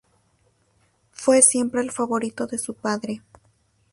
[1.11, 3.21] Fue siempre el favorito de su padre.